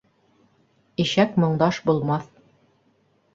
Ишәк 1.03 1.37
моңдаш 1.43 1.81
булмаҫ. 1.91 2.25